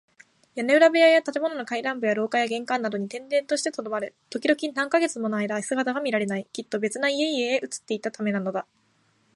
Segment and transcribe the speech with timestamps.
[0.55, 4.15] 屋根裏部屋や建物の階段部や廊下や玄関などに転々としてとどまる。
[4.31, 6.47] ときどき、何カ月ものあいだ姿が見られない。
[6.51, 8.65] きっと別な家々へ移っていったためなのだ。